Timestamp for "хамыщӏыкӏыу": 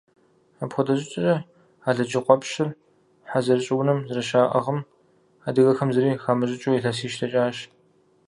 6.23-6.75